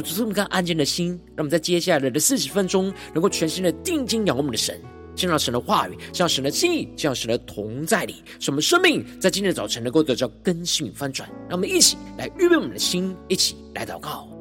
[0.00, 4.80] 求主赐我们安静的心，让我们在接下来的四十分钟，能够全心的定睛仰望我们的神，
[5.14, 11.28] 见到神的话语，见到神的心意，见到神的同在里，使我们生命在今天的早晨能够得到更新与翻转。
[11.48, 14.37] 让我们一起来预备我们的心，一起来祷告。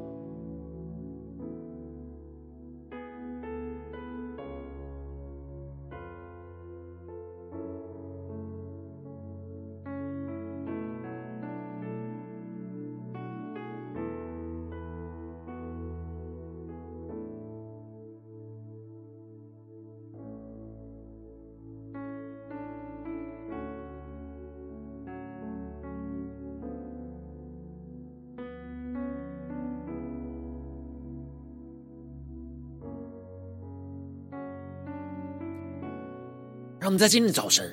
[36.87, 37.69] 让我们在今天的早晨，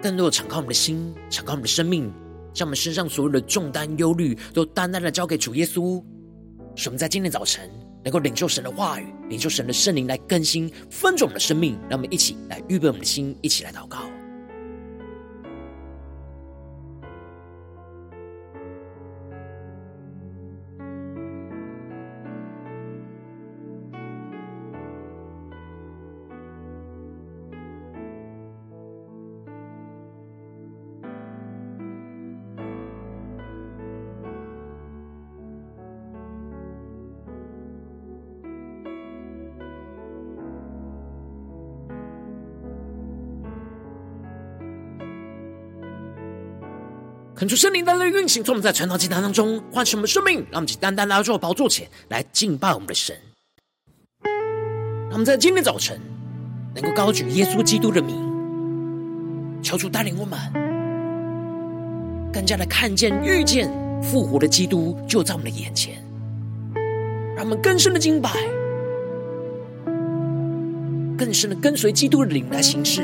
[0.00, 2.10] 更多的敞开我们的心，敞开我们的生命，
[2.54, 6.02] 将我们身上所有的重担、忧虑，都单单的交给主耶稣。
[6.74, 7.70] 使我们在今天的早晨，
[8.02, 11.78] 能够领受神的话语，领受神的圣灵来更新、分足我们的生命。
[11.90, 14.01] 让我们一起来预备我们的心，一起来祷告。
[47.42, 53.16] 恳求圣灵单单运行，从我们在传道祭坛当中唤醒我们的生命，让我们去单单来到宝座前来敬拜我们的神。
[55.10, 56.00] 让我们在今天早晨
[56.72, 60.38] 能够高举耶稣基督的名，求主带领我们
[62.32, 63.68] 更加的看见、遇见
[64.00, 66.00] 复活的基督就在我们的眼前，
[67.34, 68.30] 让我们更深的敬拜，
[71.18, 73.02] 更深的跟随基督的灵来行事。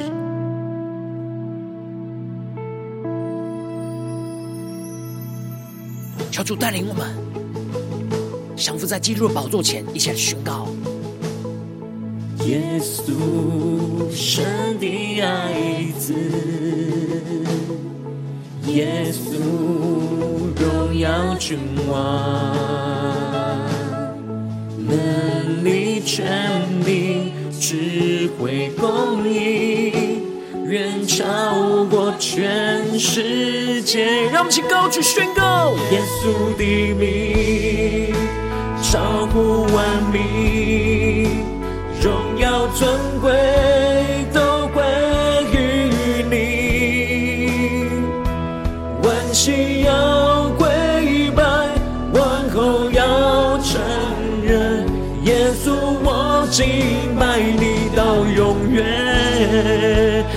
[6.39, 7.09] 求主带领我们，
[8.55, 10.69] 降服在基督的宝座前，一起来宣告：
[12.47, 16.15] 耶稣，神的爱子；
[18.69, 19.35] 耶稣，
[20.55, 21.59] 荣耀君
[21.91, 22.55] 王，
[24.87, 30.08] 能力、权柄、智慧、公义。
[30.69, 31.25] 远超
[31.91, 38.15] 过全世界，让我们一起高举宣告：耶稣的名
[38.83, 41.43] 超乎万名，
[42.03, 42.87] 荣耀尊
[43.23, 43.33] 贵
[44.31, 44.85] 都归
[45.55, 45.57] 于
[46.29, 46.37] 你，
[49.03, 51.43] 万膝要跪拜，
[52.13, 53.81] 万口要承
[54.45, 54.87] 认，
[55.25, 55.73] 耶稣
[56.05, 58.48] 我敬拜你到永。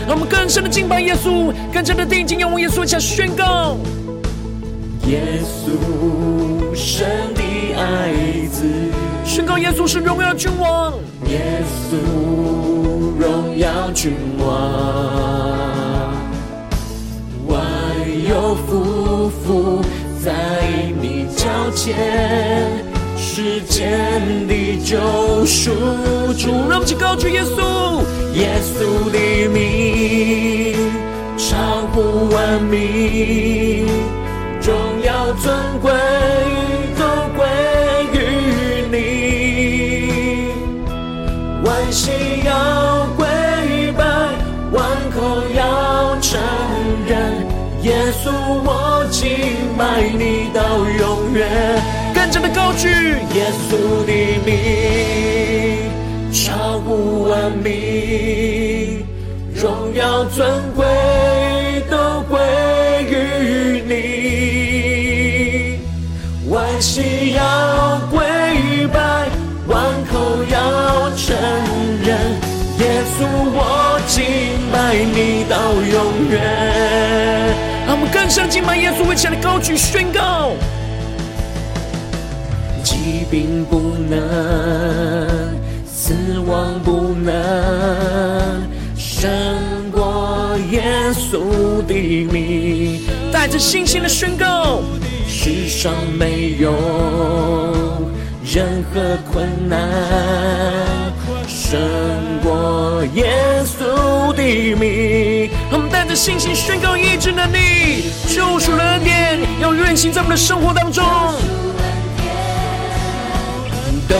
[0.08, 3.78] 让我们更深的敬拜耶稣，更深的定睛仰望耶稣，向宣告：
[5.08, 5.72] 耶稣，
[6.76, 7.42] 神的
[7.78, 8.14] 爱
[8.52, 8.66] 子，
[9.26, 10.94] 宣告耶稣是荣耀君王，
[11.28, 11.98] 耶稣
[13.20, 14.46] 荣耀君王，
[17.48, 17.58] 万
[18.28, 19.82] 有匍匐
[20.24, 20.32] 在
[21.02, 22.90] 你脚前。
[23.24, 24.98] 世间的救
[25.46, 25.72] 赎。
[26.38, 28.04] 主，让我们高举耶稣，
[28.34, 29.18] 耶稣的
[29.50, 30.76] 名
[31.38, 33.86] 超乎万名，
[34.62, 35.92] 荣耀尊贵
[36.98, 37.04] 都
[37.36, 37.40] 归
[38.14, 38.16] 于
[38.92, 38.96] 你，
[41.64, 42.12] 万膝
[42.46, 42.50] 要
[43.18, 43.26] 跪
[43.98, 44.04] 拜，
[44.72, 44.82] 万
[45.14, 45.20] 口
[45.54, 46.40] 要承
[47.08, 47.46] 认，
[47.84, 47.88] 耶
[48.24, 48.32] 稣
[48.64, 49.28] 我敬
[49.78, 49.82] 拜
[50.18, 50.62] 你到
[51.00, 51.40] 永远。
[52.32, 54.12] 真的高举耶稣的
[54.46, 54.52] 名，
[57.50, 59.06] 名，
[59.56, 60.86] 荣耀尊贵
[61.90, 62.40] 都归
[63.10, 65.80] 于你，
[66.50, 68.20] 万膝要跪
[68.88, 69.28] 拜，
[69.68, 71.36] 万口要承
[72.04, 72.10] 认，
[72.80, 72.84] 耶
[73.18, 74.18] 稣我敬
[74.72, 76.34] 拜你到永远。
[77.88, 80.52] 让我们更深敬拜耶稣，为起来高举宣告：
[82.84, 85.41] 疾病不能，
[86.12, 88.68] 死亡不能
[88.98, 89.32] 胜
[89.94, 91.94] 过耶稣的
[92.26, 93.00] 名。
[93.32, 94.82] 带着信心的宣告，
[95.26, 96.74] 世上没有
[98.44, 99.80] 任何困难。
[101.48, 101.80] 胜
[102.44, 104.44] 过耶稣的
[104.76, 111.06] 名，我们带着信心宣告医治能力，救赎的恩典要运行在我们的生活当中。
[114.10, 114.18] 都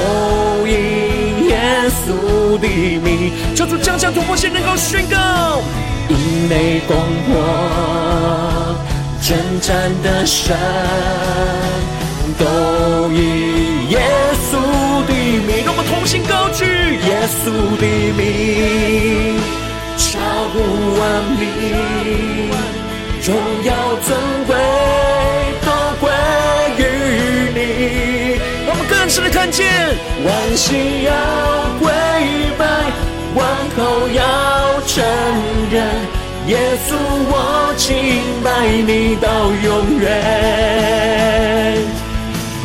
[1.82, 2.68] 耶稣的
[3.00, 5.60] 名，求主将将突破线能够宣告，
[6.10, 6.96] 因为攻
[7.26, 7.34] 破
[9.20, 10.56] 征战的神，
[12.38, 12.46] 都
[13.12, 14.00] 以耶
[14.52, 14.62] 稣
[15.08, 15.14] 的
[15.48, 16.66] 名，让我们同心高举。
[17.02, 17.50] 耶稣
[17.80, 17.84] 的
[18.16, 19.42] 名
[19.98, 20.20] 超
[20.54, 20.56] 乎
[21.00, 21.02] 万
[21.40, 21.42] 名，
[23.26, 23.34] 荣
[23.66, 23.74] 耀
[24.06, 24.08] 尊
[24.46, 24.56] 贵
[29.52, 29.68] 见，
[30.26, 31.12] 万心要
[31.80, 31.92] 跪
[32.58, 32.66] 拜，
[33.36, 33.40] 万
[33.76, 34.20] 口要
[34.88, 35.04] 承
[35.70, 35.86] 认，
[36.48, 36.58] 耶
[36.88, 36.90] 稣
[37.30, 37.88] 我敬
[38.44, 38.48] 拜
[38.88, 40.04] 你到永远。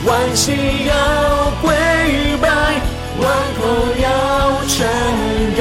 [0.06, 0.56] 万心
[0.86, 0.94] 要
[1.60, 1.74] 跪
[2.40, 2.48] 拜，
[3.20, 3.26] 万
[3.60, 3.62] 口
[4.02, 4.06] 要。
[4.68, 4.84] 承
[5.56, 5.60] 认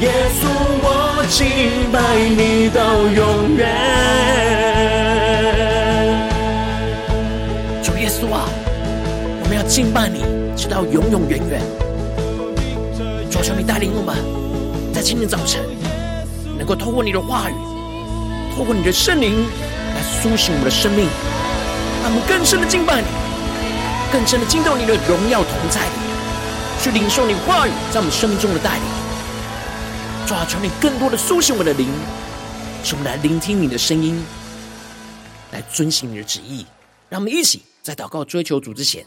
[0.00, 0.04] 耶
[0.38, 0.42] 稣，
[0.80, 0.86] 我
[1.30, 1.96] 敬拜
[2.36, 4.75] 你到永远。
[9.46, 10.24] 我们要敬拜你，
[10.56, 11.62] 直到永永远远。
[13.30, 14.16] 求求你带领我们，
[14.92, 15.62] 在今天早晨，
[16.58, 17.54] 能够透过你的话语，
[18.56, 19.46] 透过你的圣灵
[19.94, 21.06] 来苏醒我们的生命，
[22.02, 23.06] 让我们更深的敬拜你，
[24.10, 25.94] 更深的进到你的荣耀同在里。
[26.82, 28.82] 去领受你话语在我们生命中的带领，
[30.26, 31.86] 主啊，求你更多的苏醒我们的灵，
[32.82, 34.20] 使我们来聆听你的声音，
[35.52, 36.66] 来遵行你的旨意。
[37.08, 39.06] 让我们一起在祷告追求主之前，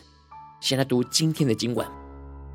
[0.62, 1.86] 先来读今天的经文。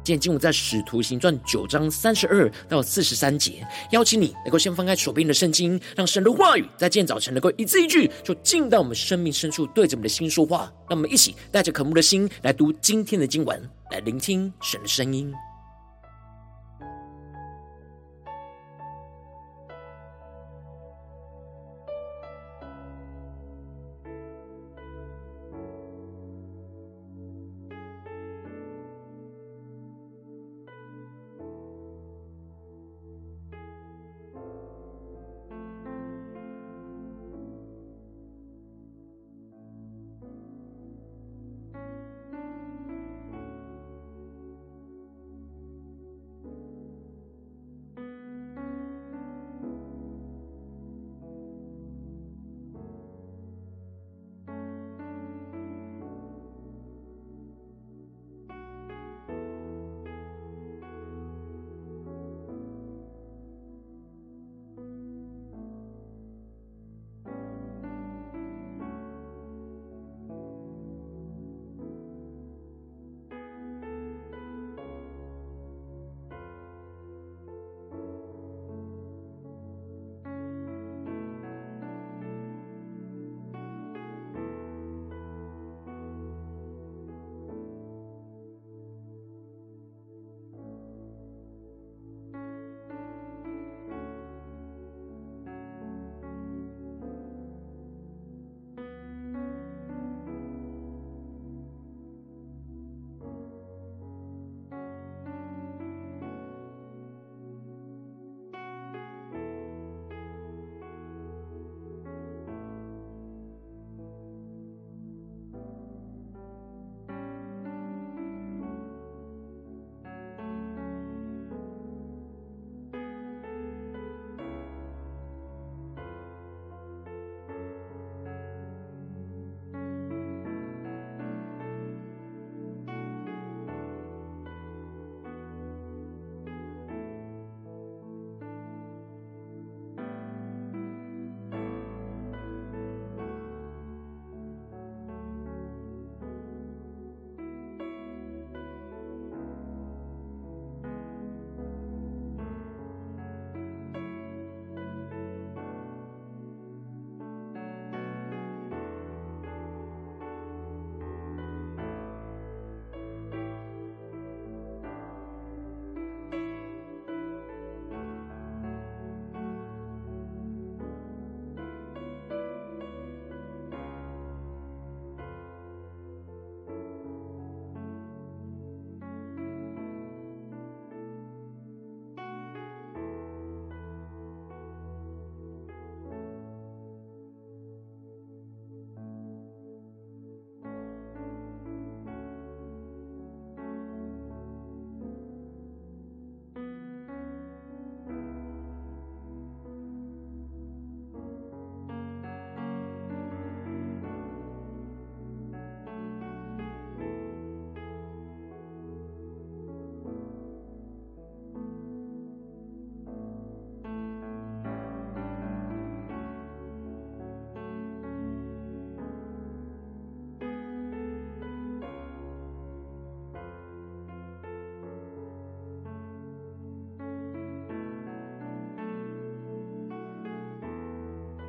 [0.04, 3.66] 今天经文在使徒行传九章三十二到四十三节。
[3.90, 10.70] 邀请你能够先翻开手边的圣经，让神的话语在今天早晨能够一字一句，就进到我们生命深处，对着我们的心说话。
[10.88, 13.58] 让我们一起带着渴慕的心来读今天的经文，
[13.90, 15.32] 来聆听神的声音。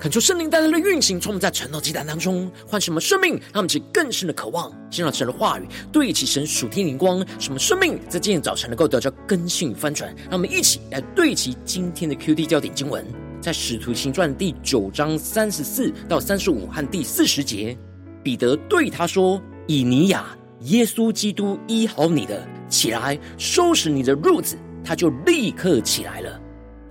[0.06, 10.14] 恳求圣灵带来的运行，从我们在晨祷祭坛当中唤什么生命，让我们起更深的渴望，进入神的话语，对齐神属天灵光，什么生命在今天早晨能够得到更新与翻转。
[10.26, 13.04] 让我们一起来对齐今天的 QD 焦点经文，
[13.42, 17.76] 在使徒行传第九章三十四到三十五和第四十节，
[18.22, 26.40] 彼得对他说：“以尼亚，耶稣基督医好你的，起来收拾你的褥子。”他就立刻起来了。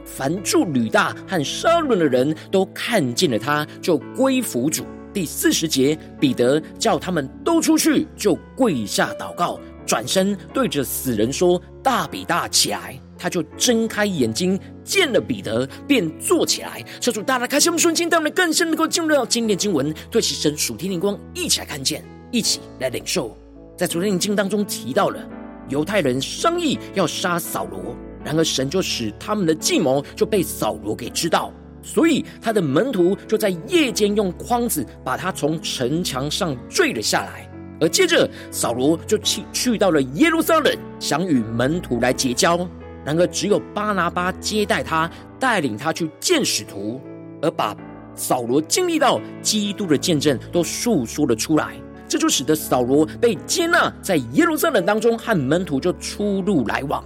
[0.05, 4.85] 凡住吕大和沙伦的人都看见了他，就归服主。
[5.13, 16.85] 第四十节，彼得叫他们都出去，就跪下祷告，转身对着死人说：“大比大，起来！”他就睁开眼睛，见了彼得，便坐起来。
[17.01, 23.37] 车主大大开心我们瞬间，让我们更深能够进入到今天经文，对其神属天灵光，一起来看见，一起来领受。
[23.77, 25.21] 在昨天的经当中提到了
[25.69, 27.97] 犹太人商议要杀扫罗。
[28.25, 31.53] 然而，神就使他们的计谋就被扫罗给知道，
[31.83, 37.49] 所以他的门徒就在夜间用筐子把他从城墙上坠了下来。
[37.81, 42.57] 而接着，扫罗就去去到了耶路撒冷，想与门徒来结交。
[43.05, 47.01] 然而，只有巴拿巴接待他，带领他去见使徒，
[47.43, 47.77] 而把
[48.15, 51.75] 扫罗经历到基督的见证都述说了出来。
[52.09, 57.05] 这就使得扫罗被接纳，在耶路撒冷当中和门徒就出入来往。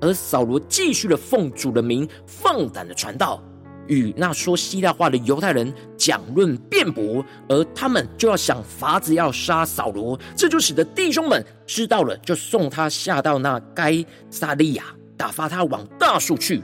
[0.00, 3.42] 而扫罗继续的奉主的名放胆的传道，
[3.86, 14.84] 与那说希腊话的犹太人讲论辩驳，而他们就要想法子要杀扫罗，这就使得弟兄们知道了，就送他下到那该撒利亚，
[15.16, 16.62] 打发他往大数去。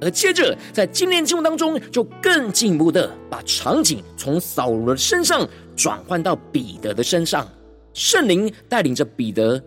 [0.00, 7.46] 而接着在今天经文当中，就更进一步的把场景从扫罗的身上转换到彼得的身上，
[7.92, 9.62] 圣灵带领着彼得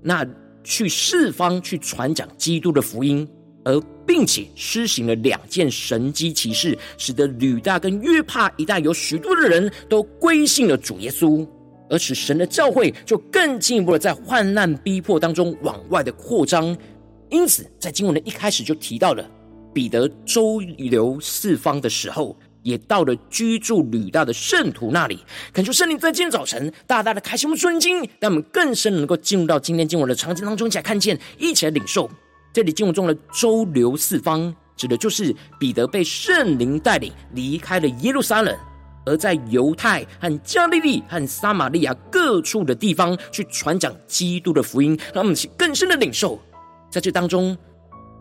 [0.00, 0.26] 那。
[0.64, 3.28] 去四方去传讲基督的福音，
[3.64, 11.46] 而并且施行了两件神迹奇事，使得吕大跟约帕一带有许多的人都归信了主耶稣，
[11.88, 16.76] 而使神的教会就更进一步的在患难逼迫当中往外的扩张。
[17.30, 19.24] 因此，在经文的一开始就提到了
[19.72, 22.36] 彼得周游四方的时候。
[22.64, 32.10] 也到了居住吕大的圣徒那里，恳求圣灵在今天早晨大大的开启我们顺经，让我们更深能够进入到今天经文的场景当中，一起来看见，一起来领受。
[32.52, 38.56] 这里经文中的周游四方，指的就是彼得被圣灵带领离开了耶路撒冷，
[39.04, 46.40] 而在犹太和加利利和撒玛利亚各处的地方去传讲基督的福音，让我们去更深的领受
[46.90, 47.56] 在这当中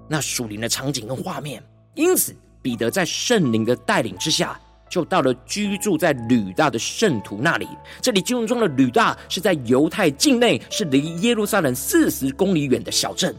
[0.09, 1.63] 那属灵的场景跟画面。
[1.95, 2.35] 因此。
[2.63, 7.67] 彼得在圣灵的带领之下，就到了居住在吕大的圣徒那里。
[8.01, 13.35] 这里经文中的吕大是在犹太境内，是离耶路撒冷四十公里远的小镇。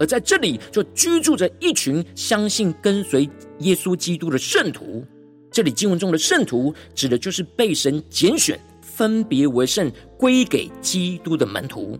[0.00, 3.30] 而在这里就居住着一群相信跟随
[3.60, 5.04] 耶稣基督的圣徒。
[5.52, 11.96] 这里经文中的圣徒，指的就是被神拣选、分别为圣、归给基督的门徒。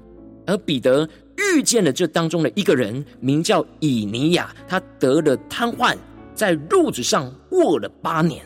[0.47, 5.97] 而彼得遇见了这当中的一个人，名叫以尼亚，他得了瘫痪。
[6.35, 8.45] 在褥子上卧了八年，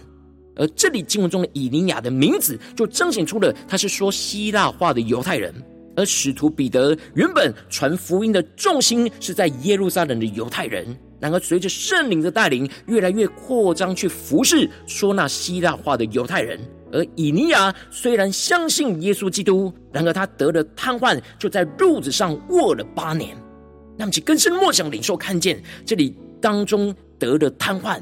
[0.56, 5.54] 而这里经文中的以尼亚的名字，就彰显出了他是说希腊话的犹太人。
[5.96, 16.60] 而使徒彼得原本传福音的重心是在耶路撒冷的犹太人，然而随着圣灵的带领，越来越扩张去服侍说那希腊话的犹太人。
[16.92, 23.36] 而以尼亚虽然相信耶稣基督，然而他得了瘫痪，就在褥子上卧了八年。
[23.96, 26.94] 那么，其更深默想领受看见这里当中。
[27.18, 28.00] 得了瘫痪，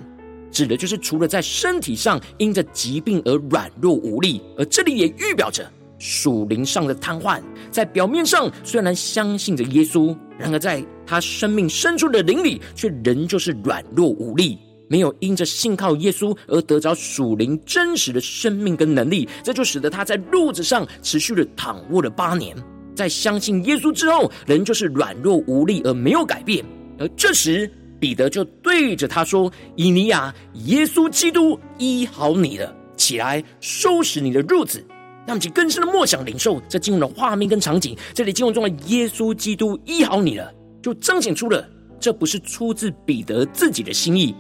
[0.50, 7.40] 指的就是除了在身体上因着疾病而软弱无力，而这里也预表着属灵上的瘫痪。
[7.70, 14.58] 在表面上虽然相信着耶稣，然而在他生命深处的灵里，却仍旧是软弱无力，
[14.88, 19.28] 没有因着信靠耶稣而得着属灵真实的生命跟能力。
[19.42, 22.56] 这就使得他在褥子上持续的躺卧了八年。
[22.94, 26.64] 在相信耶稣之后，仍旧是软弱无力而没有改变。
[26.98, 30.34] 而这时，彼得就对着他说：“以尼亚，
[30.64, 34.84] 耶稣基督医好你了，起来收拾你的褥子。”
[35.26, 37.96] 让我们更深的默想领受这经文的画面跟场景。
[38.14, 44.32] 这里经文中的耶稣基督医好你了，就彰显出了这不是出自彼得自己的心意，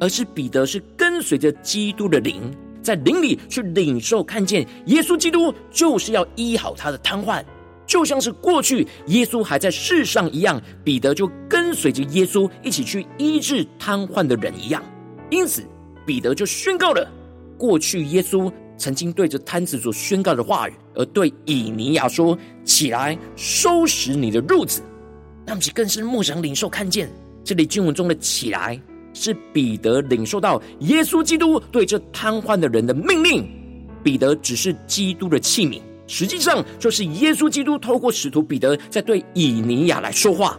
[0.00, 2.50] 而是彼得是跟随着基督的灵，
[2.80, 7.44] 在灵里去领受看见耶稣基督就是要医好他的瘫痪。
[7.90, 14.80] 就像是过去耶稣还在世上一样，彼得就跟随着耶稣一起去医治瘫痪的人一样。
[15.28, 15.64] 因此，
[16.06, 17.04] 彼得就宣告了
[17.58, 24.82] 过去耶稣曾经对着瘫子所宣告的话语，而对以尼亚说：“起来，收拾你的褥子。”
[25.44, 27.10] 那么，其更是默想领受看见
[27.42, 28.80] 这里经文中的“起来”，
[29.12, 33.50] 是彼得领受到耶稣基督对这瘫痪的人的命令。
[34.04, 35.80] 彼得只是基督的器皿，
[36.10, 40.58] 实际上就是耶稣基督透过使徒彼得在对以尼亚来说话。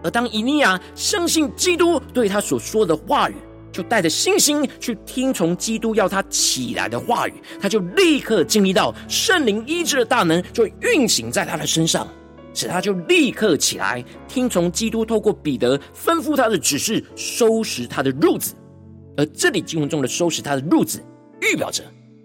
[0.00, 3.34] 而当以尼亚相信基督对他所说的话语，
[3.72, 12.06] 就带着信心去听从基督要他起来的话语，他就立刻经历到圣灵医治的大能就运行在他的身上，
[12.54, 18.54] 使他就立刻起来听从基督透过彼得吩咐他的指示，收拾他的褥子。
[19.16, 21.04] 而这里经文中的收拾他的褥子，
[21.40, 21.82] 预表着。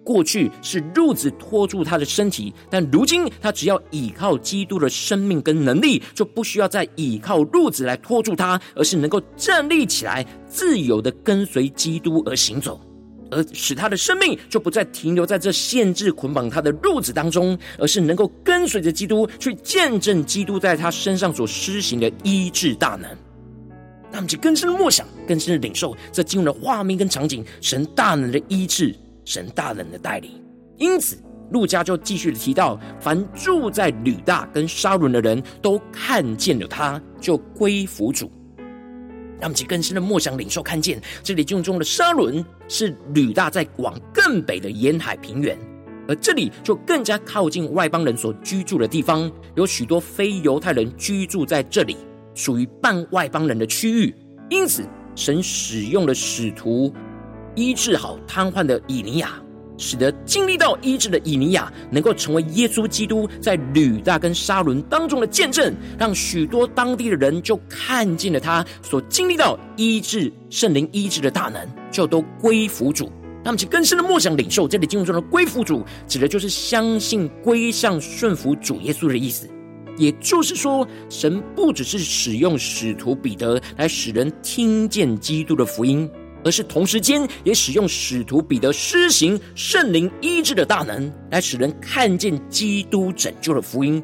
[0.08, 12.80] 过去是褥子拖住他的身体，但如今他只要依靠基督的生命跟能力，就不需要再依靠褥子来拖住他，而是能够站立起来，自由的跟随基督而行走，
[13.30, 23.10] 而使他的生命就不再停留在这限制捆绑他的褥子当中，而是能够跟随着基督去见证基督在他身上所施行的医治大能。
[24.10, 28.96] 那么就更深的默想，更深的领受这经文的画面跟场景，神大能的医治。
[29.28, 30.42] 神大人的带领，
[30.78, 38.32] 因此路加就继续的提到，凡住在吕大跟沙伦的人都看见了他，就归服主。
[39.38, 45.60] 让我们更深的默想领受看见，这里经中的沙伦是吕大在往更北的沿海平原，
[46.08, 51.98] 而这里就更加靠近外邦人所居住的地方，有许多非犹太人居住在这里，
[52.34, 54.16] 属于半外邦人的区域。
[54.50, 56.94] 因此，神使用了使徒。
[57.58, 59.32] 医治好瘫痪的以尼亚，
[59.80, 73.12] 使得经历到医治的以尼亚能够成为耶稣基督在吕大跟沙伦当中的见证，让许多当地的人就看见了他所经历到医治圣灵医治的大能，就都归服主。
[73.44, 79.50] 他们其更深的梦想领受这里经文中的归服主，指的就是相信归向顺服主耶稣的意思。
[79.98, 86.08] 也就是说，神不只是使用使徒彼得来使人听见基督的福音。
[86.48, 94.02] 而是同时间也使用使徒彼得施行圣灵医治的大能，来使人看见基督拯救的福音。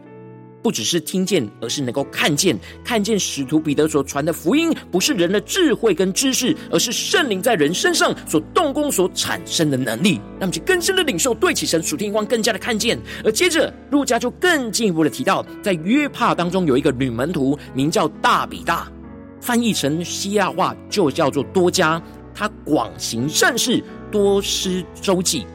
[0.61, 2.57] 不只是听见，而是能够看见。
[2.83, 10.15] 看见使徒彼得所传的福音，不是人的智慧跟知识，而是圣灵在人身上所动工所产生的能力。
[10.37, 12.99] 让我们去更深的领受，对起神属天光更加的看见。
[13.23, 18.91] 而接着，路加就更进一步的提到，在约帕当中有一个女门徒，名叫大比大，
[19.39, 22.01] 翻译成希腊话就叫做多加。
[22.33, 25.45] 他广行善事，多施周济。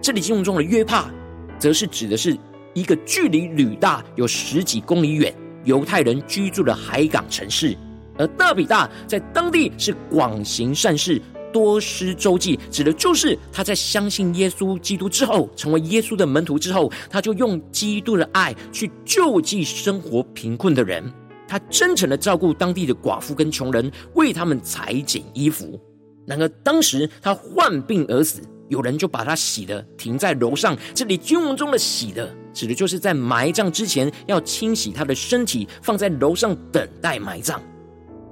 [0.00, 1.10] 这里经文中的约帕，
[1.58, 2.36] 则是指的是
[2.74, 7.76] 一个距离吕大有十几公里远、犹太人居住的海港城市。
[8.18, 11.20] 而大比大在当地是广行善事、
[11.52, 21.12] 多施周济，指的就是他在相信耶稣基督之后，成为耶稣的门徒之后，他就用基督的爱去救济生活贫困的人。
[21.48, 25.78] 他真诚的照顾当地的寡妇跟穷人，为他们裁剪衣服。
[26.26, 30.76] 然而，当时他患病而死，有人就把他洗的停在楼上。
[30.92, 37.62] 这里经文中的“洗的”，指的就是在埋葬之前要清洗他的身体，放在楼上等待埋葬。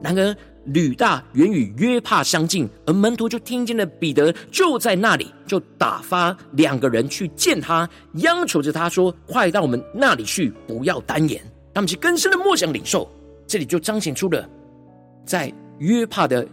[0.02, 11.40] 然而，吕大远与约帕相近，而门徒就听见了彼得就在那里，就打发两个人去见他，央求着他说：“快到我们那里去，不要单言。”
[11.72, 13.08] 他们是更深的默想领受，
[13.46, 14.48] 这里就彰显出了
[15.24, 16.44] 在约帕的。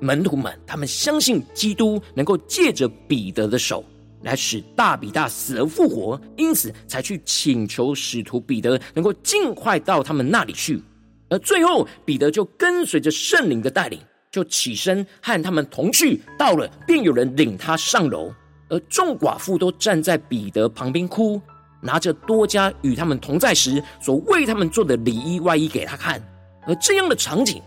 [0.00, 3.84] 门徒们，他们相信基督能够借着彼得的手
[4.22, 10.82] 来使大比大死而复活，因此才去请求使徒彼得能够尽快到他们那里去。
[11.28, 16.20] 而最后，彼得就跟随着圣灵的带领，就起身和他们同去。
[16.38, 18.32] 到了，便有人领他上楼，
[18.68, 21.40] 而众寡妇都站在彼得旁边哭，
[21.80, 26.22] 拿着多加与他们同在时所为他们做的里衣外衣给他看。
[26.66, 27.60] 而这样的场景，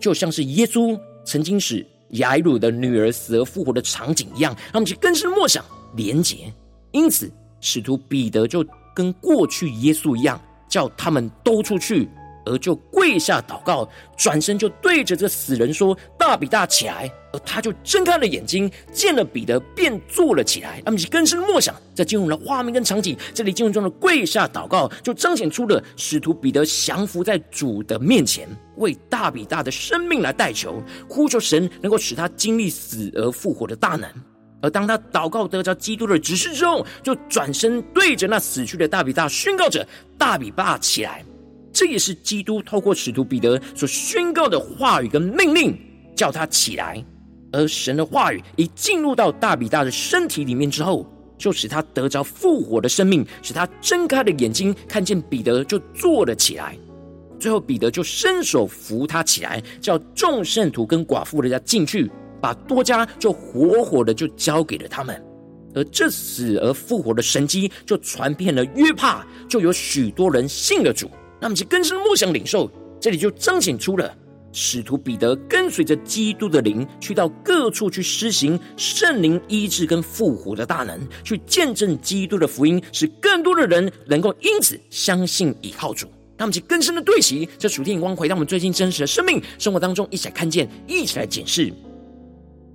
[0.00, 0.98] 就像是耶稣。
[1.28, 5.62] 曾经使雅鲁的女儿死而复活的场景一样，他们就更是默想
[5.94, 6.50] 连结。
[6.90, 8.64] 因此，使徒彼得就
[8.94, 12.08] 跟过去耶稣一样，叫他们都出去。
[12.46, 13.86] 而就跪下祷告，
[14.16, 20.80] 转身就对着这死人说：“大比大起来！”而他就睁开了眼睛，见了彼得，便坐了起来。
[20.84, 34.08] 他们就更深默想，在进入了画面跟场景，这里进入中的跪下祷告，就彰显出了使徒彼得降服在主的面前，为大比大的生命来代求，呼求神能够使他经历死而复活的大能。
[34.60, 39.86] 而当他祷告得着基督的指示之后，就转身对着那死去的大比大宣告着
[40.18, 41.24] ：“大比大起来！”
[41.72, 45.78] 这也是基督透过使徒彼得所宣告的话语跟命令，
[46.16, 47.04] 叫他起来。
[47.52, 51.06] 而神的话语一进入到大比大的身体里面之后，
[51.36, 56.76] 就使他得着复活的生命，使他睁开了眼睛，看见彼得就坐了起来。
[57.38, 65.22] 最后彼得就伸手扶他起来，叫众圣徒跟寡妇人家进去，把多加就活活的就交给了他们。
[65.74, 71.08] 而这死而复活的神迹就传遍了约帕，就有许多人信了主。
[71.40, 72.68] 那么其更深的默想领受，
[73.00, 74.12] 这里就彰显出了
[74.52, 86.06] 使徒彼得跟随着基督的灵，去到各处去施行圣灵医治跟复活的大能，去见证基督的福音，使更多的人能够因此相信倚靠主。
[86.36, 91.72] 那么其更深的对齐，这属天眼光回到我们最近真实的生命生活当中，一起来看见，一起来检视。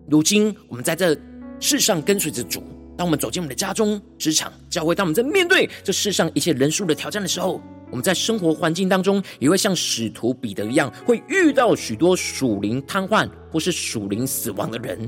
[0.09, 1.17] 如今我们在这
[1.59, 2.61] 世上跟随着主。
[2.95, 7.59] 当我们走进我们的家中、职场、教会，当我们在面对这世上一切人数的挑战的时候，
[7.93, 15.07] 我们在生活环境当中也会像使徒彼得一样，会遇到许多属灵瘫痪或是属灵死亡的人，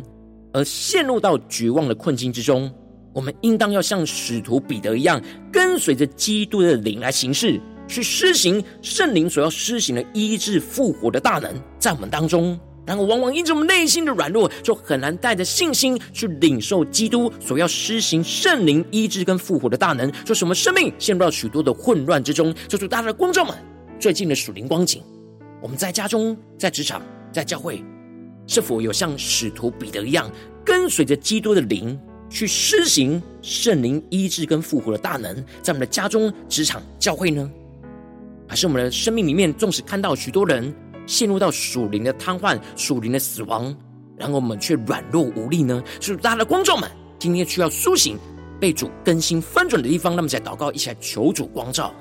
[0.53, 2.71] 而陷入到绝望的困境之中。
[3.11, 5.19] 我们应当要像使徒彼得一样，
[5.51, 12.59] 跟随着基督的灵来行事，去施行圣灵所要施行的医治复活的大能，在我们当中。
[12.85, 22.53] 然而，往往因着我们内心的软弱，就很难带着信心去领受基督所要施行圣灵医治跟复活的大能，就使我们生命陷入到许多的混乱之中。
[22.67, 23.55] 就主大大的光照们，
[23.99, 25.01] 最近的属灵光景，
[25.61, 27.83] 我们在家中、在职场、在教会，
[28.45, 30.29] 是否有像使徒彼得一样，
[30.63, 37.49] 跟随着基督的灵去施行圣灵医治跟复活的大能，在我们的家中、职场、教会呢？
[38.47, 40.71] 还是我们的生命里面，纵使看到许多人，
[41.07, 43.75] 陷入到属灵的瘫痪、属灵的死亡，
[44.17, 45.83] 然后我们却软弱无力呢？
[45.99, 46.89] 是，大家的观众们，
[47.19, 48.17] 今天需要苏醒、
[48.59, 51.93] 被主更新翻转的地方，那么在祷告，一起来求主光照。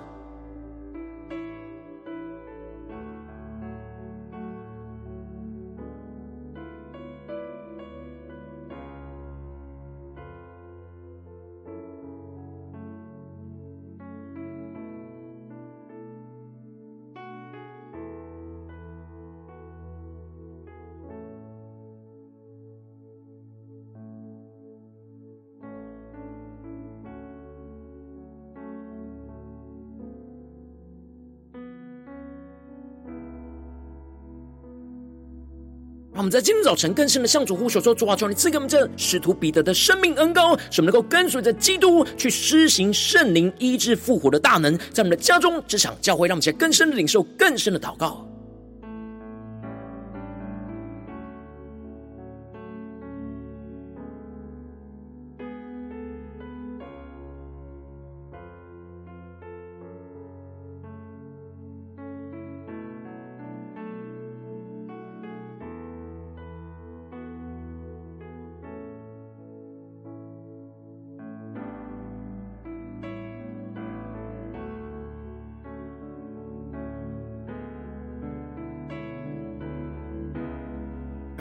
[36.24, 48.26] 我们在今天早晨更深的向主呼求说：“主啊，求你赐给我们这使徒彼得的生命恩膏，使我们能够跟随着基督去施行圣灵医治复活的大能，在我们的家中、职场、教会，让我们在更深的领受、更深的祷告。”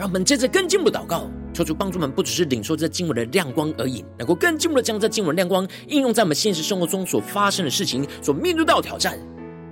[0.04, 9.18] 让我们接着更进步祷告，求主帮助我们，不只是领受这经文的亮光而已，能够更进步的将这经文亮光应用在我们现实生活中所发生的事情、所面对到的挑战。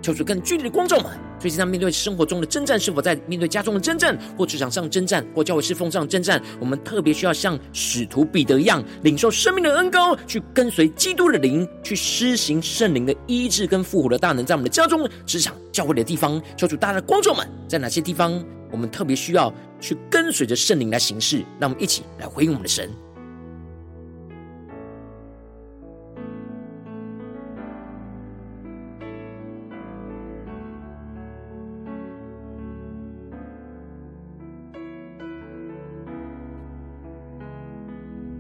[0.00, 6.42] 求主更具体的光照们，最近在面对生活中的征战，是否在面对家中的征战，或职场上征战，或教会侍奉上征战？
[6.58, 16.40] 我们特别需要像使徒彼得一样，领受生命的恩膏，去跟随基督的灵，去施行圣灵的医治跟复活的大能，在我们的家中、职场、教会的地方。
[16.56, 18.42] 求主大家的光照们，在哪些地方？
[18.72, 22.90] 我们特别需要去跟随着圣灵来行事，让我们一起来回应我们的神。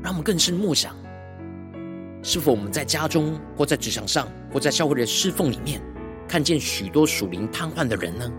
[0.02, 0.96] 让我们更深默想，
[2.22, 5.80] 是否我们在家中，或在职场上，或在教会的侍奉里面，
[6.26, 8.32] 看见许多属灵瘫痪的人呢？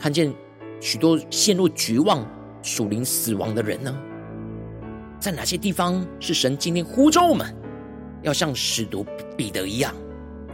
[0.00, 0.34] 看见。
[0.84, 2.22] 许多陷入绝望、
[2.62, 3.98] 属灵死亡的人呢？
[5.18, 7.56] 在哪些地方是神今天呼召我们，
[8.20, 9.02] 要像使徒
[9.34, 9.94] 彼得一样，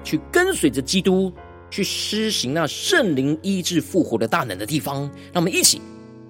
[0.05, 1.33] 去跟随着基督，
[1.69, 5.01] 去施行那圣灵医治复活的大能的地方？
[5.33, 5.83] 让我们一起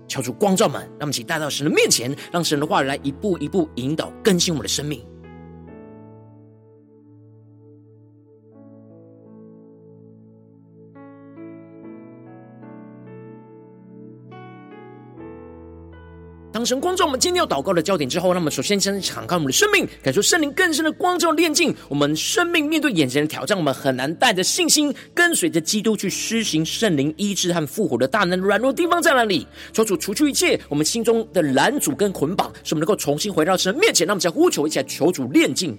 [0.08, 5.04] 敲出光照们，让我们一起带到神的面前，让神的话来一步一步引导更新我们的生命。
[16.60, 22.66] 当神光照我们今天要祷告的焦点之后，那么首先先敞开我们的生命，感受圣灵更深的光照炼境我们生命。
[22.68, 28.38] 面对眼前的挑战，我们很难带着信心跟随着基督去施行圣灵医治和复活的大能。
[28.40, 29.46] 软弱地方在哪里？
[29.72, 34.06] 求主除去一切我们心中的拦阻跟捆绑，使我们能够重新回到神面前。
[34.06, 35.78] 让我们再呼求一起来，求主炼境。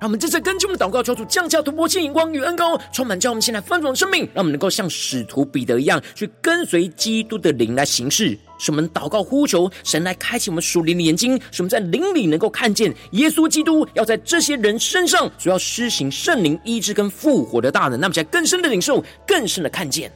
[0.00, 8.36] 让我们这次跟进我们祷告，求主降下突破性眼光与恩膏，充满叫我们现在翻转生命，让我们能够像使徒彼得一样，去跟随基督的灵来行事。
[8.58, 20.10] 使我们祷告呼求神来开启我们属灵的眼睛，使我们在灵里能够看见耶稣基督要在这些人身上所要施行圣灵医治跟复活的大能，那么在更深的领受，更深的看见。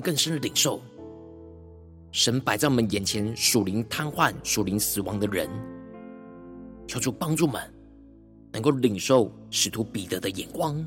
[0.00, 0.80] 更深的领受，
[2.12, 5.48] 神摆在我们眼前属灵瘫痪、属灵死亡的人，
[6.86, 7.62] 求主帮助们
[8.52, 10.84] 能够领受使徒彼得的眼光，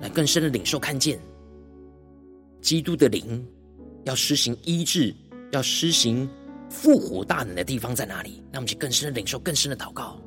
[0.00, 1.20] 来更深的领受看见
[2.60, 3.46] 基督的灵
[4.04, 5.14] 要施行医治、
[5.52, 6.28] 要施行
[6.68, 8.42] 复活大能的地方在哪里？
[8.50, 10.20] 让我们去更深的领受、更深的祷告。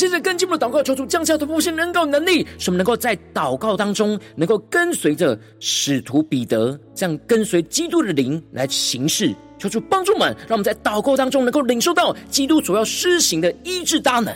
[0.00, 9.30] 接着跟进我们的祷告，求主降下突破性能够能力，使我们能够在祷告当中，能够跟随着使徒彼得这样跟随基督的灵来行事。
[9.58, 14.34] 求主帮助们，让我们在祷告当中能够领受到基督所要施行的医治大能，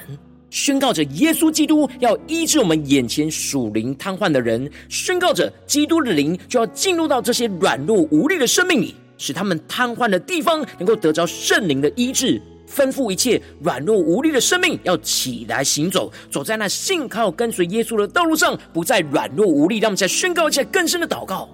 [0.51, 12.39] 宣告着耶稣基督要医治我们眼前属灵瘫痪的人，宣告着基督的灵就要进入到这些软弱无力的生命里，使他们瘫痪的地方能够得着圣灵的医治。
[12.75, 19.79] 吩咐一切软弱无力的生命要起来行走，走在那信靠跟随耶稣的道路上，不再软弱无力。
[19.79, 21.49] 让我们再宣告一下更深的祷告，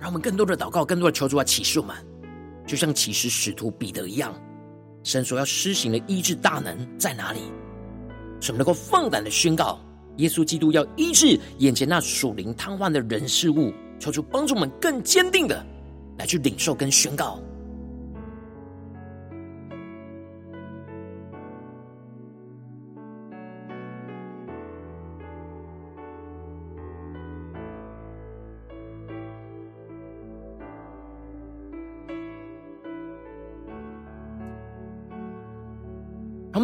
[0.00, 1.94] 让我们更多的祷告，更多的求主来启示我们，
[2.66, 4.34] 就像启示使徒彼得一样。
[5.08, 7.40] 神所要施行的医治大能在哪里？
[8.40, 9.80] 什么能够放胆的宣告，
[10.18, 15.64] 耶稣基督要医治眼前那属灵瘫痪的人事物，求主帮助我们更坚定的
[16.18, 17.40] 来去领受跟宣告。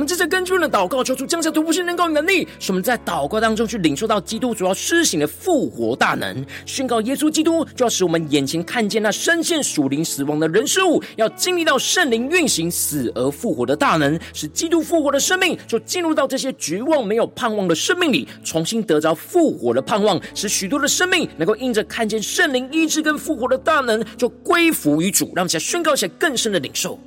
[0.05, 27.01] 们接着跟进的祷告，求主降下突破性能够能力，使我们在祷告当中去领受到基督主要施行的复活大能，宣告耶稣基督就要使我们眼前看见那深陷属灵死亡的人事物，要经历到圣灵运行死而复活的大能，使基督复活的生命就进入到这些绝望没有盼望的生命里，重新得着复活的盼望，使许多的生命能够因着看见圣灵医治跟复活的大能，就归服于主，让我们来宣告一下更深的领受。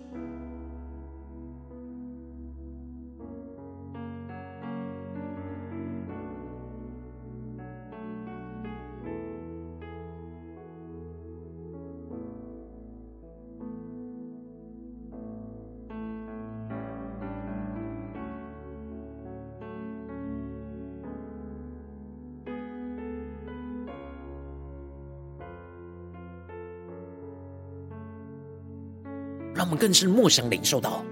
[29.77, 31.05] 更是默想领受到，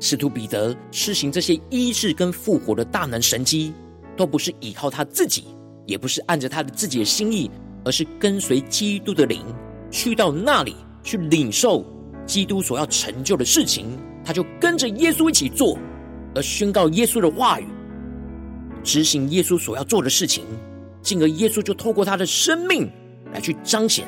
[0.00, 3.72] 使徒彼得施行这些医治跟复活的大能神迹，
[4.16, 5.44] 都不是依靠他自己，
[5.86, 7.50] 也不是按着他的自己的心意，
[7.84, 9.44] 而是跟随基督的灵，
[9.90, 11.84] 去到那里去领受
[12.26, 13.86] 基督所要成就的事情，
[14.24, 15.78] 他就跟着耶稣一起做，
[16.34, 17.66] 而宣告耶稣的话语，
[18.82, 20.44] 执行耶稣所要做的事情，
[21.02, 22.90] 进而耶稣就透过他的生命
[23.32, 24.06] 来去彰显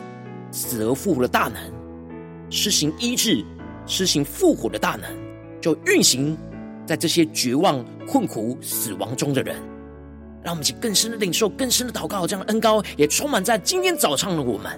[0.51, 3.45] 死而复活的大能，施行医治。
[3.87, 5.11] 施行复活的大能，
[5.61, 6.37] 就运行
[6.87, 9.57] 在这些绝望、困苦、死亡中的人。
[10.45, 14.73] 让我们去更深的领受、更深的祷告，这样的恩膏也充满在今天早上的我们。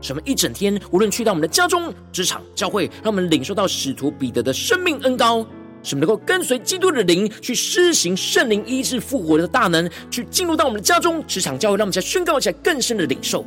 [0.00, 5.44] 什么一整天，无论去到我们的家中、职场、教会，让我们领受到使徒彼得的生命恩膏，
[5.82, 13.44] 什么能够跟随基督的灵去施行圣灵医治复活的大能，去进入到我们的家中、职场、教会，让我们再宣告一下更深的领受。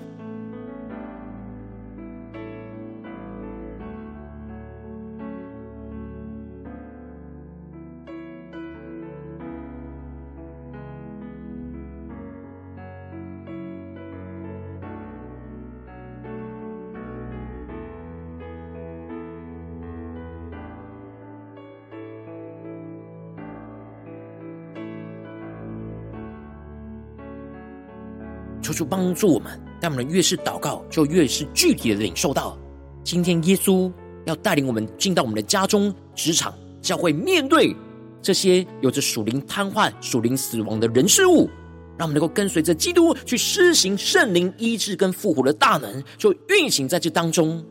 [28.82, 32.58] 求主帮助我们，但我们越是祷告，就越是具体的领受到，
[33.04, 33.92] 今天耶稣
[34.26, 37.76] 要带领我们进到我们的家中、职场、教会，面对
[38.24, 41.48] 这些有着属灵瘫痪、属灵死亡的人事物，
[41.96, 47.64] 让我们能够跟随着基督去施行圣灵医治跟复活的大能，就运行在这当中，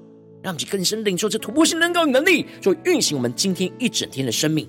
[0.42, 4.68] 让我们更深领受这突破性能够能力，就运行我们今天一整天的生命。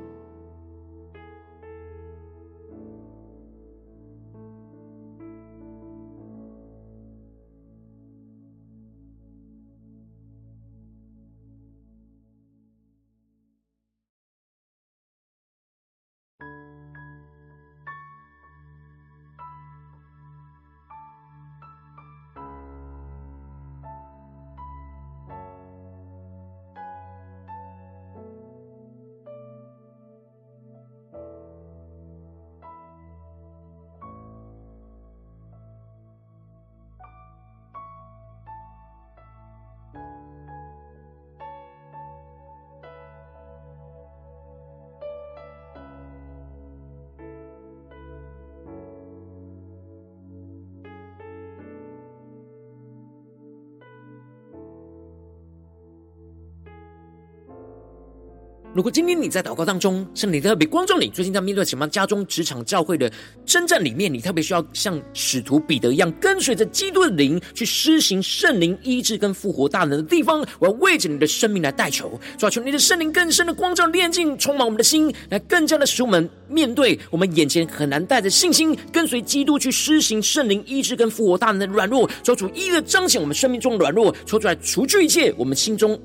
[58.81, 63.11] 如果今天你在祷告当中，圣灵特别光照你，最近在面对什么家中、职场、教会的
[63.45, 86.01] 征战里面，你特别需要像使徒彼得一样，跟随着基督的灵去施行圣灵医治跟复活大能的地方，我要为着你的生命来代求，抓，求你的圣灵更深的光照、炼净、充满我们的心，来更加的使我们面对我们眼前很难带着信心跟随基督去施行圣灵医治跟复活大能的软弱，抓主一一的彰显我们生命中的软弱，抽出来除去一切我们心中。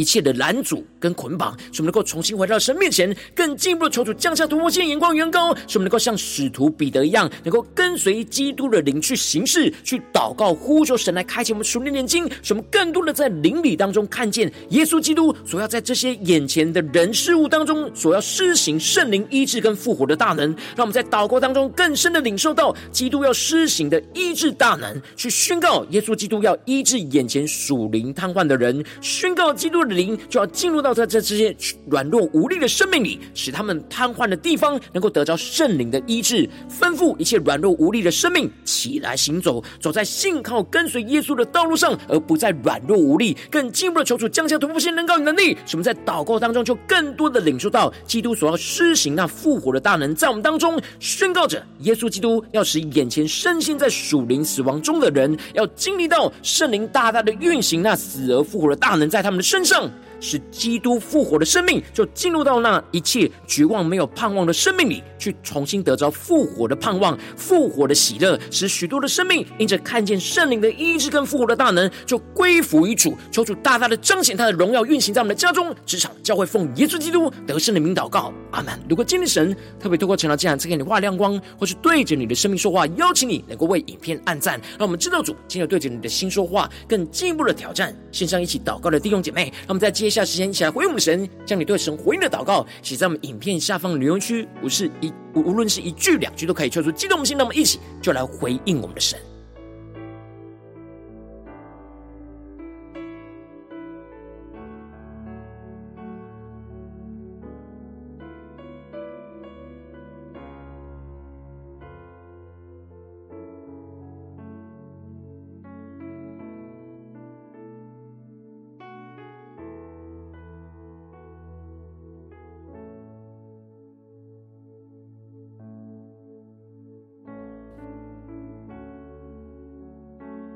[0.00, 31.54] 一切的拦阻跟捆绑，使我们能够重新回到神面前，更进一步的求主降下突破性眼光、远高，使我们能够像使徒彼得一样，能够跟随基督的灵去行事、去祷告、呼求神来开启我们属灵眼睛，使我们更多的在灵里当中看见耶稣基督所要在这些眼前的人事物当中所要施行圣灵医治跟复活的大能，让我们在祷告当中更深的领受到基督要施行的医治大能，去宣告耶稣基督要医治眼前属灵瘫痪的人，宣告基督灵就要进入到在这这些
[31.88, 43.36] 软弱无力的生命里，使他们瘫痪的地方能够得着圣灵的医治，吩咐一切软弱无力的生命起来行走，走在信靠跟随耶稣的道路上，而不再软弱无力。
[43.50, 59.69] 更进一步的求主降下突破性能高与能力，使我们在祷告当中就更多的领受到基督所要施行那复活的大能，在我们当中宣告着耶稣基督要使眼前深陷在属灵死亡中的人，要经历到圣灵大大的运行，那死而复活的大能在他们的身上。
[59.70, 59.88] 上.
[60.20, 73.16] 使基督复活的生命，就进入到那一切绝望没有盼望的生命里，去重新得着复活的盼望、复活的喜乐，使许多的生命因着看见圣灵的医治跟复活的大能，就归服于主。
[73.30, 78.78] 求主大大的彰显他的荣耀，运行在我们的家中、职场、教会，奉耶稣基督得胜的名祷告，阿门。
[78.88, 87.94] 如果今天神特别透过晨祷祭坛赐给你画亮光，或是对着你的生命说话，邀请你能够为影片按赞，让我们知道主今日对着你的心说话，更进一步的挑战。
[88.10, 99.18] 线上一起祷告的弟兄姐妹，让我们在接下时间一起来回应我们神，将你对神回应的祷告写在我们影片下方的留言区，不是一无论是一句两句都可以说出激动的心，那么一起就来回应我们的神。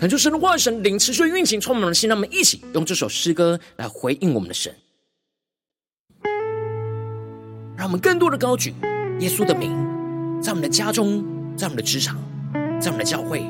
[0.05, 2.11] 恳求神的话语、神灵持续运行，充满了心。
[2.11, 4.71] 让我们一起用这首诗歌来回应我们的神，
[7.75, 8.75] 让我们更多的高举
[9.21, 9.71] 耶稣的名，
[10.43, 11.25] 在我们的家中，
[11.57, 12.19] 在我们的职场，
[12.79, 13.47] 在我们的教会，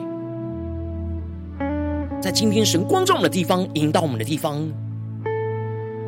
[2.23, 4.65] 在今天神光照我们的地方，引导我们的地方，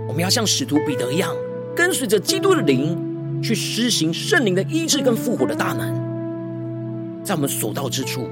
[0.06, 1.34] 我们要像使徒彼得一样，
[1.74, 8.28] 跟随着基督的灵，去施行圣灵的医治跟复活的大能，在我们所到之处。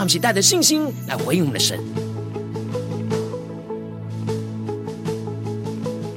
[0.00, 1.78] 让我们起带着信心来回应我们的神，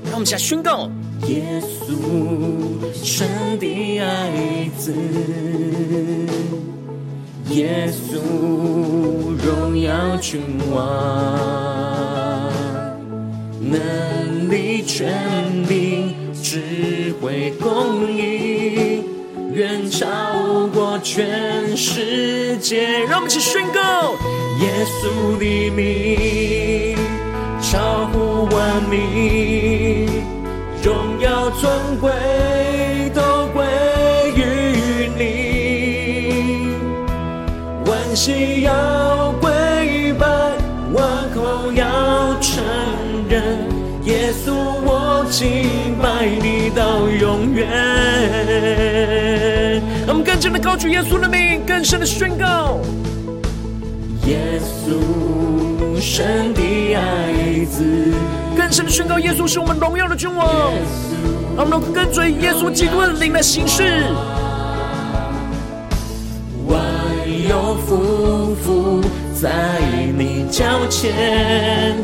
[0.06, 0.90] 让我们一起来宣告：
[1.28, 1.94] 耶稣，
[2.94, 3.28] 神
[3.60, 4.94] 的爱子，
[7.50, 8.22] 耶稣，
[9.46, 10.40] 荣耀君
[10.74, 12.54] 王，
[13.60, 15.14] 能力、权
[15.68, 18.93] 柄、智慧、公义，
[19.54, 20.08] 远超
[20.74, 23.06] 过全世界。
[23.08, 24.14] 让我们一起宣告：
[24.60, 26.98] 耶稣的名，
[27.62, 30.08] 超乎万民，
[30.84, 32.12] 荣耀尊贵
[33.14, 33.64] 都归
[34.36, 35.22] 于你，
[37.86, 38.74] 万膝要
[44.34, 44.52] 稣
[44.84, 47.68] 我敬拜你到永远。
[50.06, 52.80] 让我们更深的高举耶稣的名，更深的宣告。
[54.26, 57.84] 耶稣，神的爱子，
[58.58, 60.48] 更深的宣告，耶稣是我们荣耀的君王。
[61.56, 63.84] 让我们能跟随耶稣基督的灵来行事。
[66.66, 66.82] 万
[67.48, 69.02] 有匍匐
[69.40, 69.52] 在
[70.18, 71.96] 你脚前，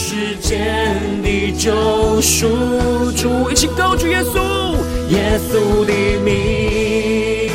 [0.00, 4.76] 世间的救赎主，一起高举耶稣，
[5.08, 5.92] 耶稣的
[6.24, 7.50] 名，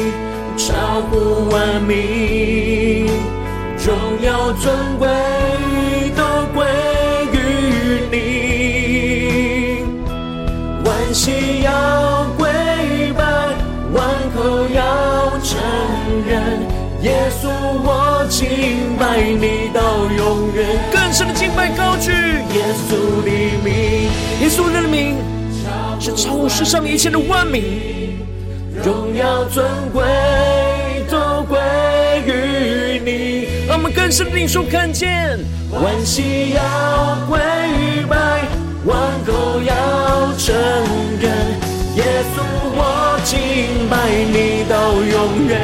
[0.58, 3.08] 超乎万民。
[3.86, 5.08] 荣耀尊贵
[6.18, 6.22] 都
[6.54, 6.66] 归
[7.32, 7.38] 于
[8.12, 8.16] 你，
[10.84, 12.52] 万膝要跪
[13.18, 13.24] 拜，
[13.94, 15.56] 万口要承
[16.28, 16.60] 认，
[17.04, 17.48] 耶稣
[17.84, 19.80] 我敬拜你到
[20.18, 20.68] 永远。
[20.92, 22.12] 更深的敬拜高举
[22.54, 23.30] 耶稣的
[23.64, 23.74] 名，
[24.42, 25.18] 耶稣的名
[26.00, 27.64] 是超乎世上一切的万名，
[28.84, 30.04] 荣耀尊贵
[31.10, 31.58] 都归
[32.28, 33.48] 于你。
[33.68, 35.40] 让我们更深的领受看见，
[35.72, 37.40] 万膝要跪
[38.08, 38.44] 拜，
[38.86, 38.96] 万
[39.26, 40.54] 口要承
[41.20, 41.32] 认，
[41.96, 42.04] 耶
[42.36, 42.44] 稣
[42.76, 43.98] 我敬拜
[44.32, 45.58] 你到永远。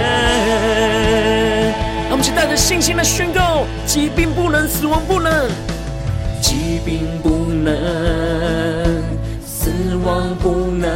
[2.10, 5.32] 让我们去带着信心来宣告：疾病不能，死亡不能，
[6.90, 7.72] 病不能，
[9.46, 9.70] 死
[10.04, 10.90] 亡不能，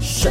[0.00, 0.30] 胜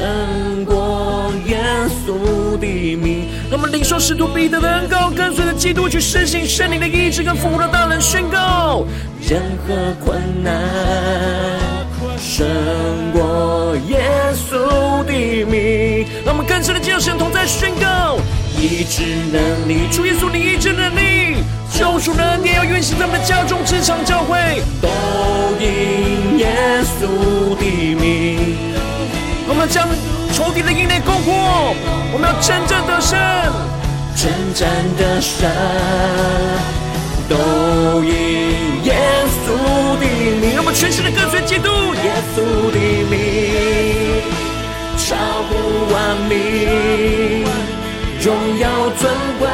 [0.64, 1.60] 过耶
[2.06, 3.28] 稣的名。
[3.52, 8.86] 让我们领受使徒彼得的恩膏，跟随着基督去实行圣灵的意志跟复活的大能宣告。
[9.28, 10.54] 任何困难
[12.18, 12.48] 胜
[13.12, 15.12] 过耶稣的
[15.52, 16.08] 名。
[16.24, 18.18] 让我们更深的进入神同在宣告，
[18.58, 19.04] 医治
[19.34, 21.17] 能力，主耶稣的医治能力，
[21.78, 24.90] 救赎的恩典要运行在我们的家中、职场、教会，都
[25.62, 28.58] 因耶稣的名。
[29.48, 29.88] 我们将
[30.34, 31.76] 仇敌的营垒攻破，
[32.12, 33.16] 我们要真正的胜，
[34.16, 34.68] 真正
[34.98, 35.48] 的胜，
[37.30, 38.96] 都因耶
[39.46, 39.54] 稣
[40.00, 40.06] 的
[40.42, 40.56] 名。
[40.56, 44.26] 让我们全心的跟随基督，耶稣的名，
[44.98, 45.14] 超
[45.46, 47.46] 乎万名，
[48.20, 49.48] 荣耀尊贵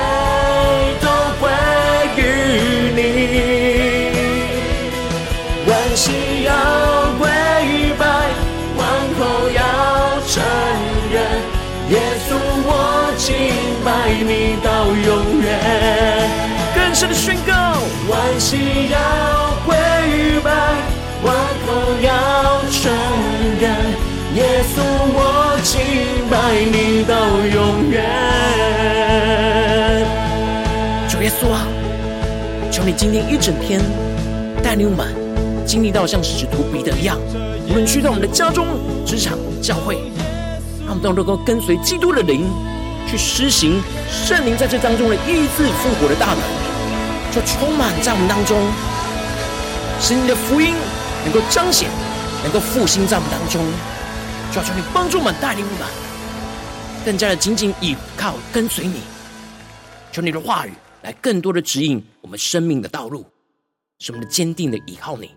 [14.34, 15.48] 你到永远。
[16.74, 17.54] 更深的宣告，
[18.10, 18.98] 万膝要
[19.64, 19.76] 跪
[20.44, 20.50] 拜，
[21.24, 21.72] 万口
[22.02, 22.10] 要
[22.72, 22.92] 承
[23.62, 23.70] 认，
[24.34, 24.82] 耶稣
[25.14, 25.72] 我敬
[26.32, 26.34] 拜
[26.66, 27.14] 你到
[27.54, 27.96] 永远。
[31.08, 31.68] 主耶稣啊，
[32.72, 33.80] 求你今天一整天
[34.64, 35.14] 带领我们
[35.64, 37.20] 经历到像使徒彼得一样，
[37.70, 38.66] 无论去到我们的家中、
[39.06, 40.00] 职场、教会，
[40.86, 42.48] 让我们都能够跟随基督的灵
[43.14, 46.42] 去施行圣灵在这当中的医治复活的大能，
[47.32, 48.58] 就充满在我们当中，
[50.02, 50.74] 使你的福音
[51.24, 51.92] 能够彰显，
[52.42, 53.64] 能够复兴在我们当中。
[54.52, 55.88] 就要求你帮助我们，带领我们
[57.06, 59.02] 更加的紧紧依靠跟随你，
[60.12, 63.24] 求你的话语来更多的指引我们生命的道路，
[64.00, 65.30] 使我们的坚定的依靠你。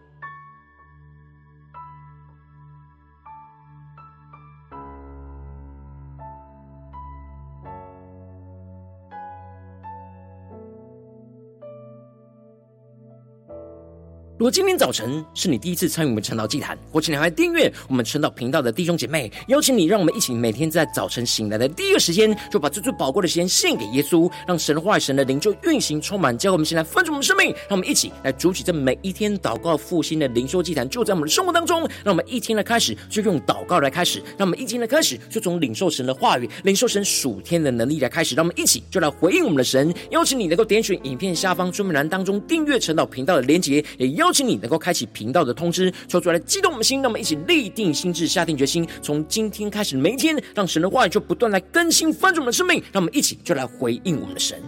[14.38, 31.80] 如果今天早晨是你第一次参与我们晨祷祭坛，或请你来订阅我们晨祷频道的弟兄姐妹，邀请你，让我们一起每天在早晨醒来的第一个时间，就把这最宝贵的时间献给耶稣，让神的话、神的灵就运行充满，教我们现在分盛我们生命，让我们一起来筑起这每一天祷告复兴的灵修祭坛，就在我们的生活当中。
[32.04, 39.94] 让我们一天的开始就用祷告来开始，让我们一天的开始就从领受神的话语、领受神属天的能力来开始，让我们一起就来回应我们的神。
[40.10, 44.25] 邀请你能够点选影片下方说明栏当中订阅晨祷频道的连结，也邀。
[44.26, 54.60] 邀请你能够开启频道的通知，抽出来激动我们的心，让我们一起立定心智，下定决心，从今天开始每一天，让神的话语就不断来更新翻转我们的生命，让我们一起就来回应我们的神。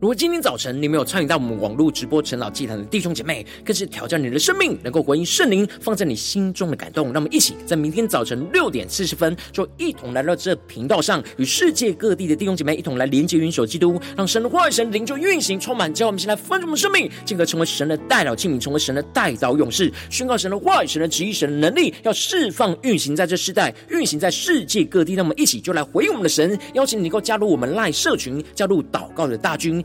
[0.00, 7.12] 如果今天早晨你没有参与到我们网络直播陈老祭坛的弟兄姐妹，更是挑战你的生命，能够回应圣灵放在你心中的感动。
[7.12, 25.12] 让我们一起在明天早晨六点四十分，就一同来到这频道上，与世界各地的弟兄姐妹一同来连接、云手基督，让神的话语、神灵就运行、充满，叫我们先来分盛我们生命，进而成为神的代祷器皿，成为神的代祷勇士，宣告神的话语、神的旨意、神的能力，要释放、运行在这世代，运行在世界各地。
[25.12, 29.84] 让我们一起就来回应我们的神，邀请你能够加入我们赖社群，加入祷告的大军。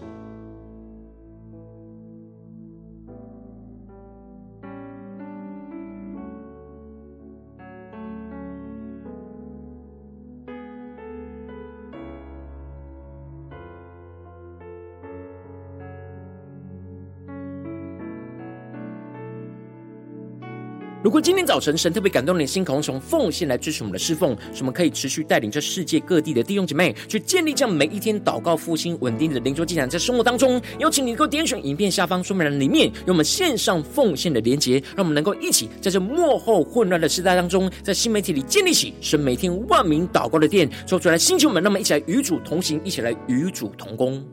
[21.11, 44.25] 如果今天早晨神特别感动你的心，渴望从奉献来支持我们的侍奉，使我们可以持续带领这世界各地的弟兄姐妹去建立这样每一天祷告复兴稳定的灵修祭坛，在生活当中，邀请你能够点选影片下方说明栏里面有我们线上奉献的连结，让我们能够一起在这幕后混乱的时代当中，在新媒体里建立起神每天万名祷告的殿，说出来星球们，让我们一起来与主同行，一起来与主同工。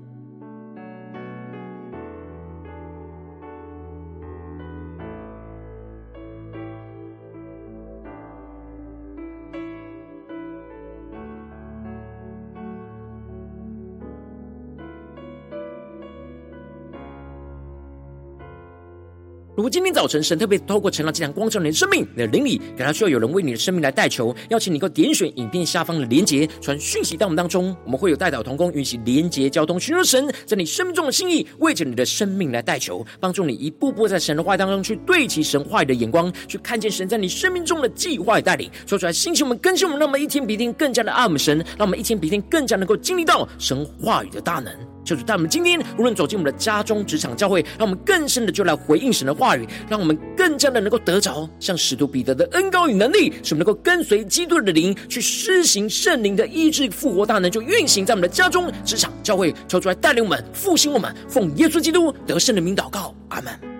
[19.58, 44.72] 如果今天早晨神特别透过晨祷祭坛光照你的生命，你的灵里感到需要有人为你的生命来代求，邀请你能够点选影片下方的连结，传讯息到我们当中，我们会有代祷同工，与其连结交通，寻求神在你生命中的心意，为着你的生命来代求，帮助你一步步在神的话当中去对齐神话语的眼光，去看见神在你生命中的计划与带领，说出来，兴起我们更新我们，让我们一天比一天更加的爱我们神，让我们一天比一天更加能够经历到神话语的大能。
[45.08, 63.77] 就是在我们今天，无论走进我们的家中、职场、教会，让我们更深的就来回应神的话语，让我们更加的能够得着像使徒彼得的恩膏与能力，使我们能够跟随基督的灵去施行圣灵的医治复活大能，就运行在我们的家中、职场、教会，抽出来带领我们复兴我们，奉耶稣基督得胜的名祷告，阿门。